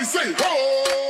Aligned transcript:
Everybody 0.00 0.34
say, 0.34 0.34
oh! 0.40 1.09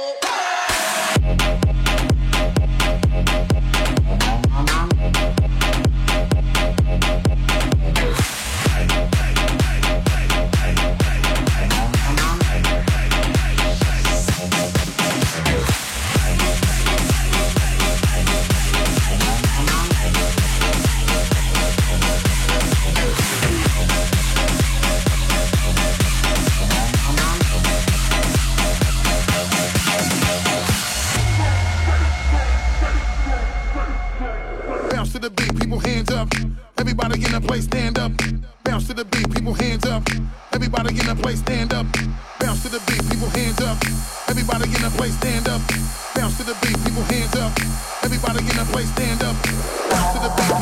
People 35.29 35.79
hands 35.81 36.11
up. 36.11 36.33
Everybody 36.79 37.23
in 37.23 37.33
the 37.33 37.41
place 37.41 37.65
stand 37.65 37.99
up. 37.99 38.13
Bounce 38.65 38.87
to 38.87 38.95
the 38.95 39.05
beat, 39.05 39.31
people 39.35 39.53
hands 39.53 39.85
up. 39.85 40.03
Everybody 40.53 40.99
in 40.99 41.07
the 41.07 41.15
place 41.15 41.41
stand 41.41 41.75
up. 41.75 41.87
Bounce 42.39 42.63
to 42.63 42.71
the 42.71 42.81
beat, 42.87 43.03
people 43.11 43.29
hands 43.29 43.61
up. 43.61 43.77
Everybody 44.29 44.65
in 44.65 44.81
the 44.81 44.91
place 44.97 45.15
stand 45.17 45.49
up. 45.49 45.61
Bounce 46.15 46.39
to 46.39 46.45
the 46.45 46.57
beat, 46.63 46.79
people 46.85 47.03
hands 47.03 47.37
up. 47.37 47.53
Everybody 48.03 48.41
in 48.41 48.57
the 48.57 48.67
place 48.73 48.89
stand 48.93 49.23
up. 49.23 50.60